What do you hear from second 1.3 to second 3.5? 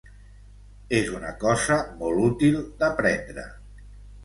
cosa molt útil d'aprendre.